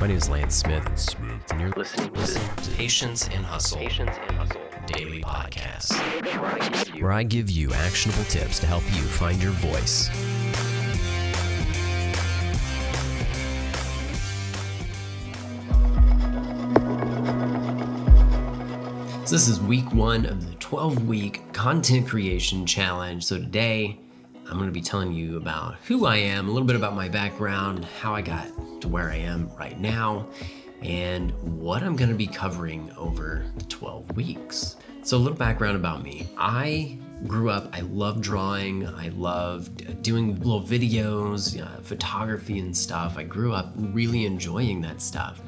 [0.00, 4.60] My name is Lance Smith, and you're listening to Patience and Hustle Patience and Hustle.
[4.86, 5.92] Daily Podcast,
[7.02, 10.08] where I give you actionable tips to help you find your voice.
[19.28, 23.24] So this is week one of the 12 week content creation challenge.
[23.24, 23.98] So today
[24.46, 27.08] I'm going to be telling you about who I am, a little bit about my
[27.08, 28.46] background, how I got
[28.80, 30.26] to where I am right now,
[30.82, 34.76] and what I'm going to be covering over the 12 weeks.
[35.02, 36.28] So, a little background about me.
[36.36, 43.16] I grew up, I loved drawing, I loved doing little videos, uh, photography, and stuff.
[43.16, 45.40] I grew up really enjoying that stuff.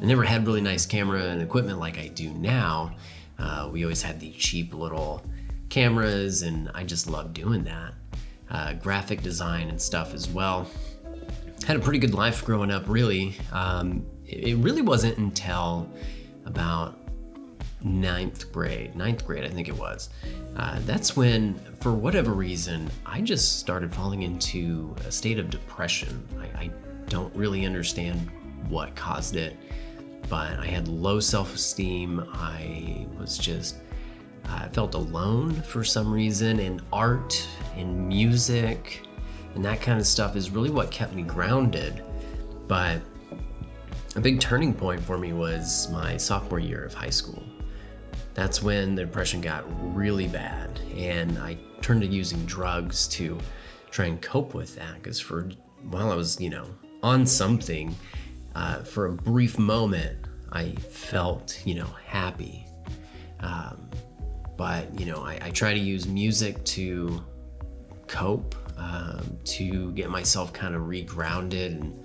[0.00, 2.96] I never had really nice camera and equipment like I do now.
[3.38, 5.22] Uh, we always had the cheap little
[5.68, 7.94] cameras, and I just loved doing that.
[8.50, 10.66] Uh, graphic design and stuff as well.
[11.62, 13.36] Had a pretty good life growing up, really.
[13.52, 15.88] Um, it, it really wasn't until
[16.44, 16.98] about
[17.82, 20.10] ninth grade, ninth grade, I think it was.
[20.56, 26.26] Uh, that's when, for whatever reason, I just started falling into a state of depression.
[26.38, 26.70] I, I
[27.08, 28.30] don't really understand
[28.68, 29.56] what caused it
[30.28, 32.26] but I had low self esteem.
[32.32, 33.76] I was just,
[34.46, 39.06] I felt alone for some reason, and art and music
[39.54, 42.02] and that kind of stuff is really what kept me grounded.
[42.68, 43.00] But
[44.16, 47.42] a big turning point for me was my sophomore year of high school.
[48.34, 53.38] That's when the depression got really bad, and I turned to using drugs to
[53.90, 54.94] try and cope with that.
[54.94, 55.50] Because for
[55.90, 56.66] while I was, you know,
[57.02, 57.94] on something,
[58.54, 62.66] uh, for a brief moment, I felt, you know, happy.
[63.40, 63.88] Um,
[64.56, 67.24] but, you know, I, I, try to use music to
[68.06, 72.04] cope, um, to get myself kind of regrounded, and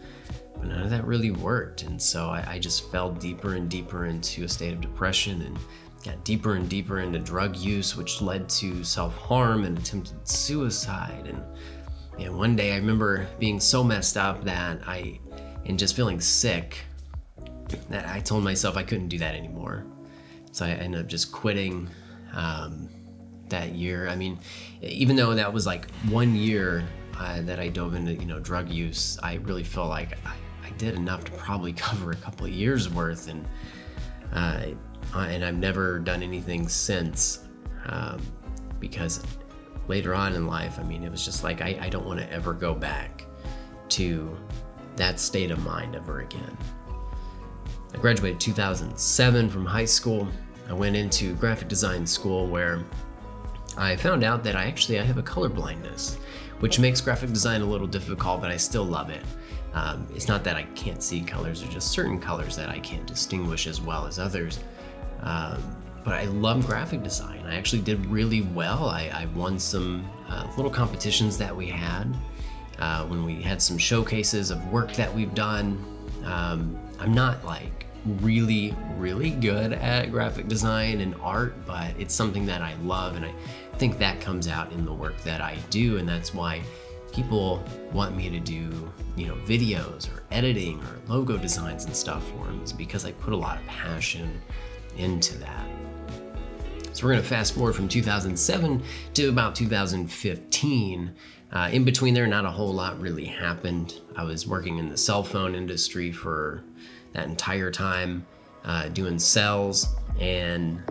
[0.61, 1.83] none of that really worked.
[1.83, 5.57] And so I, I just fell deeper and deeper into a state of depression and
[6.03, 11.27] got deeper and deeper into drug use, which led to self harm and attempted suicide.
[11.27, 11.43] And,
[12.19, 15.19] and one day I remember being so messed up that I
[15.65, 16.77] and just feeling sick
[17.89, 19.85] that I told myself I couldn't do that anymore.
[20.51, 21.89] So I ended up just quitting
[22.33, 22.89] um,
[23.49, 24.07] that year.
[24.07, 24.39] I mean,
[24.81, 26.83] even though that was like one year
[27.17, 30.33] uh, that I dove into, you know, drug use, I really feel like I,
[30.65, 33.47] I did enough to probably cover a couple of years worth, and
[34.33, 34.67] uh,
[35.15, 37.39] and I've never done anything since
[37.85, 38.21] um,
[38.79, 39.23] because
[39.87, 42.31] later on in life, I mean, it was just like I, I don't want to
[42.31, 43.25] ever go back
[43.89, 44.37] to
[44.97, 46.57] that state of mind ever again.
[47.93, 50.27] I graduated 2007 from high school.
[50.69, 52.83] I went into graphic design school where
[53.77, 56.15] I found out that I actually I have a color blindness,
[56.59, 59.23] which makes graphic design a little difficult, but I still love it.
[59.73, 63.05] Um, it's not that I can't see colors, or just certain colors that I can't
[63.05, 64.59] distinguish as well as others.
[65.21, 65.61] Um,
[66.03, 67.43] but I love graphic design.
[67.45, 68.85] I actually did really well.
[68.85, 72.15] I, I won some uh, little competitions that we had
[72.79, 75.83] uh, when we had some showcases of work that we've done.
[76.23, 77.86] Um, I'm not like
[78.21, 83.25] really, really good at graphic design and art, but it's something that I love, and
[83.25, 83.33] I
[83.77, 86.61] think that comes out in the work that I do, and that's why
[87.11, 92.27] people want me to do, you know, videos or editing or logo designs and stuff
[92.29, 94.41] for them, is because I put a lot of passion
[94.97, 95.67] into that.
[96.93, 98.81] So we're going to fast forward from 2007
[99.13, 101.13] to about 2015.
[101.51, 104.01] Uh, in between there, not a whole lot really happened.
[104.15, 106.63] I was working in the cell phone industry for
[107.17, 108.25] that entire time,
[108.63, 110.81] uh, doing sales, and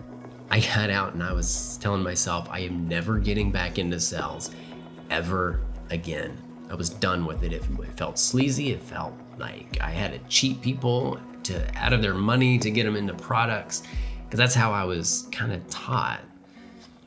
[0.51, 4.51] I got out and I was telling myself I am never getting back into sales
[5.09, 6.37] ever again.
[6.69, 7.53] I was done with it.
[7.53, 8.71] It, it felt sleazy.
[8.71, 12.83] It felt like I had to cheat people to out of their money to get
[12.83, 13.83] them into products
[14.25, 16.19] because that's how I was kind of taught.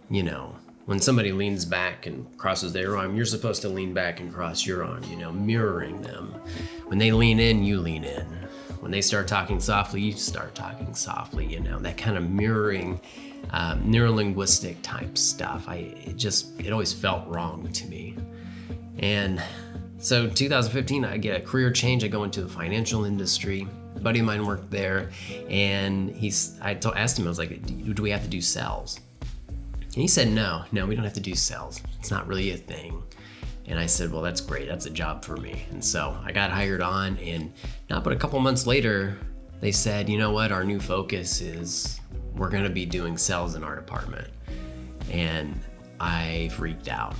[0.08, 0.56] You know,
[0.86, 4.66] when somebody leans back and crosses their arm, you're supposed to lean back and cross
[4.66, 6.34] your arm, you know, mirroring them.
[6.86, 8.39] When they lean in, you lean in.
[8.80, 13.00] When they start talking softly, you start talking softly, you know, that kind of mirroring,
[13.50, 15.68] um, neurolinguistic type stuff.
[15.68, 18.16] I it just, it always felt wrong to me.
[18.98, 19.42] And
[19.98, 22.04] so 2015, I get a career change.
[22.04, 23.68] I go into the financial industry.
[23.96, 25.10] A buddy of mine worked there,
[25.48, 26.58] and he's.
[26.62, 29.00] I told, asked him, I was like, "Do we have to do sales?"
[29.94, 31.82] And he said, No, no, we don't have to do sales.
[31.98, 33.02] It's not really a thing.
[33.66, 34.68] And I said, Well, that's great.
[34.68, 35.64] That's a job for me.
[35.70, 37.52] And so I got hired on, and
[37.88, 39.16] not but a couple months later,
[39.60, 40.52] they said, You know what?
[40.52, 42.00] Our new focus is
[42.34, 44.28] we're going to be doing sales in our department.
[45.10, 45.58] And
[45.98, 47.14] I freaked out.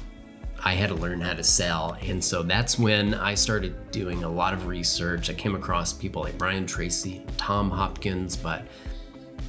[0.63, 1.97] I had to learn how to sell.
[2.03, 5.31] And so that's when I started doing a lot of research.
[5.31, 8.65] I came across people like Brian Tracy, Tom Hopkins, but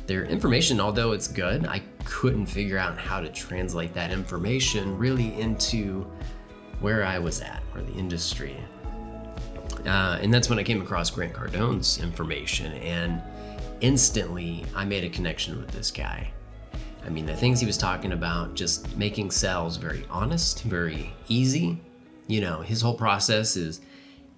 [0.07, 5.39] their information, although it's good, I couldn't figure out how to translate that information really
[5.39, 6.09] into
[6.81, 8.57] where I was at or the industry.
[9.86, 13.22] Uh, and that's when I came across Grant Cardone's information, and
[13.80, 16.31] instantly I made a connection with this guy.
[17.06, 21.80] I mean, the things he was talking about, just making sales very honest, very easy.
[22.28, 23.81] You know, his whole process is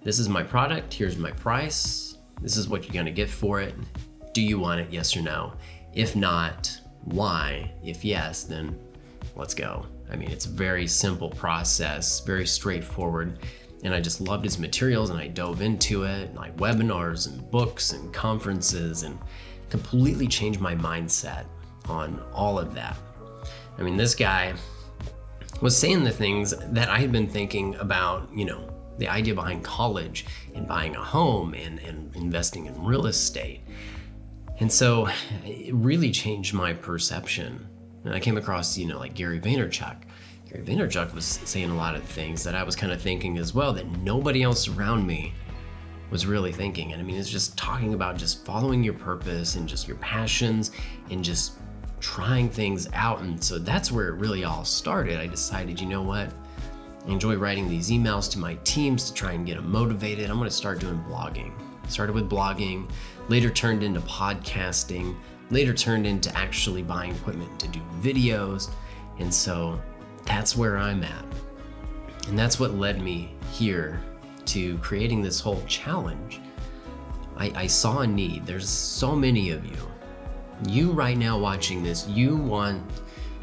[0.02, 3.74] this is my product, here's my price, this is what you're gonna get for it.
[4.32, 5.52] Do you want it, yes or no?
[5.92, 7.70] If not, why?
[7.84, 8.78] If yes, then
[9.36, 9.86] let's go.
[10.14, 13.40] I mean, it's a very simple process, very straightforward.
[13.82, 17.90] And I just loved his materials and I dove into it, like webinars and books
[17.90, 19.18] and conferences, and
[19.70, 21.46] completely changed my mindset
[21.88, 22.96] on all of that.
[23.76, 24.54] I mean, this guy
[25.60, 29.64] was saying the things that I had been thinking about, you know, the idea behind
[29.64, 33.62] college and buying a home and, and investing in real estate.
[34.60, 35.08] And so
[35.44, 37.66] it really changed my perception.
[38.04, 39.96] And I came across, you know, like Gary Vaynerchuk.
[40.50, 43.54] Gary Vaynerchuk was saying a lot of things that I was kind of thinking as
[43.54, 45.32] well that nobody else around me
[46.10, 46.92] was really thinking.
[46.92, 50.70] And I mean, it's just talking about just following your purpose and just your passions
[51.10, 51.54] and just
[52.00, 53.20] trying things out.
[53.20, 55.18] And so that's where it really all started.
[55.18, 56.30] I decided, you know what?
[57.06, 60.30] I enjoy writing these emails to my teams to try and get them motivated.
[60.30, 61.52] I'm going to start doing blogging.
[61.88, 62.88] Started with blogging,
[63.28, 65.16] later turned into podcasting,
[65.50, 68.70] later turned into actually buying equipment to do videos.
[69.18, 69.80] And so
[70.24, 71.24] that's where I'm at.
[72.28, 74.00] And that's what led me here
[74.46, 76.40] to creating this whole challenge.
[77.36, 78.46] I, I saw a need.
[78.46, 79.76] There's so many of you
[80.66, 82.82] you right now watching this, you want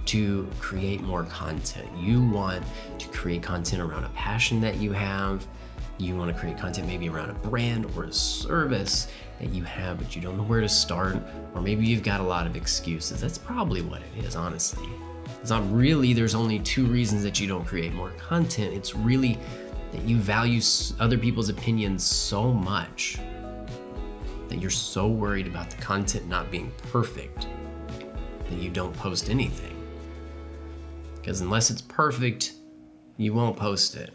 [0.07, 1.89] to create more content.
[1.97, 2.63] You want
[2.97, 5.45] to create content around a passion that you have.
[5.97, 9.07] You want to create content maybe around a brand or a service
[9.39, 11.17] that you have, but you don't know where to start,
[11.53, 13.21] or maybe you've got a lot of excuses.
[13.21, 14.89] That's probably what it is, honestly.
[15.41, 18.73] It's not really, there's only two reasons that you don't create more content.
[18.73, 19.37] It's really
[19.91, 20.61] that you value
[20.99, 23.17] other people's opinions so much
[24.47, 27.47] that you're so worried about the content not being perfect
[28.49, 29.75] that you don't post anything.
[31.15, 32.53] Because unless it's perfect,
[33.17, 34.13] you won't post it.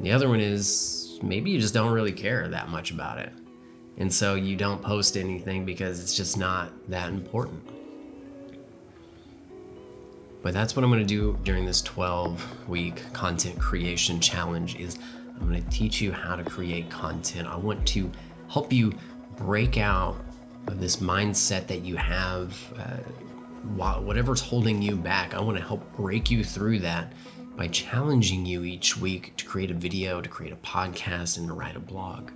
[0.00, 3.32] The other one is maybe you just don't really care that much about it.
[3.96, 7.62] And so you don't post anything because it's just not that important.
[10.40, 14.98] But that's what I'm going to do during this 12 week content creation challenge is
[15.40, 17.48] I'm going to teach you how to create content.
[17.48, 18.10] I want to
[18.48, 18.92] help you
[19.36, 20.16] break out
[20.68, 25.34] of this mindset that you have, uh, whatever's holding you back.
[25.34, 27.12] I want to help break you through that
[27.58, 31.54] by challenging you each week to create a video, to create a podcast, and to
[31.54, 32.30] write a blog.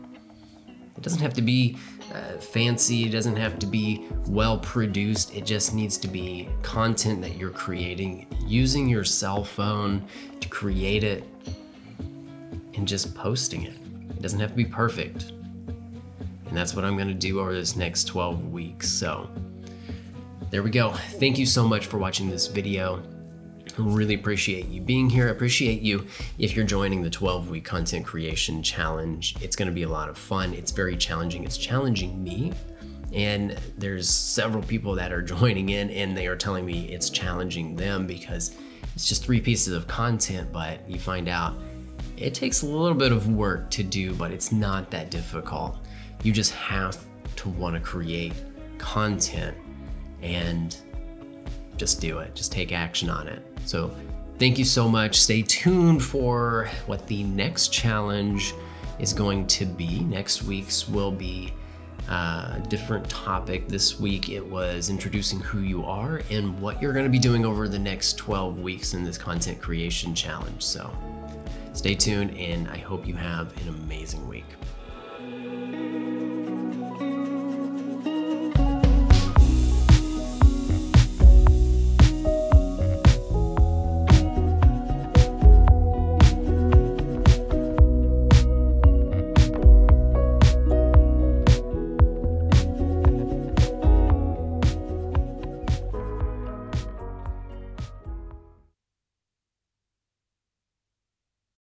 [0.67, 1.79] It doesn't have to be
[2.13, 5.33] uh, fancy, it doesn't have to be well produced.
[5.35, 10.05] It just needs to be content that you're creating using your cell phone
[10.41, 11.25] to create it
[12.75, 13.75] and just posting it.
[14.11, 15.31] It doesn't have to be perfect.
[16.47, 18.91] And that's what I'm to do over this next 12 weeks.
[18.91, 19.31] So
[20.51, 20.91] there we go.
[20.91, 23.03] Thank you so much for watching this video.
[23.79, 25.29] Really appreciate you being here.
[25.29, 26.07] I appreciate you
[26.39, 29.35] if you're joining the 12 week content creation challenge.
[29.41, 30.53] It's going to be a lot of fun.
[30.53, 31.45] It's very challenging.
[31.45, 32.53] It's challenging me.
[33.13, 37.75] And there's several people that are joining in and they are telling me it's challenging
[37.75, 38.57] them because
[38.95, 41.55] it's just three pieces of content, but you find out
[42.17, 45.79] it takes a little bit of work to do, but it's not that difficult.
[46.23, 47.05] You just have
[47.37, 48.35] to want to create
[48.79, 49.57] content
[50.21, 50.77] and
[51.77, 52.35] just do it.
[52.35, 53.52] Just take action on it.
[53.65, 53.95] So,
[54.39, 55.21] thank you so much.
[55.21, 58.55] Stay tuned for what the next challenge
[58.99, 60.01] is going to be.
[60.01, 61.53] Next week's will be
[62.09, 63.69] uh, a different topic.
[63.69, 67.45] This week it was introducing who you are and what you're going to be doing
[67.45, 70.63] over the next 12 weeks in this content creation challenge.
[70.63, 70.91] So,
[71.73, 74.47] stay tuned and I hope you have an amazing week.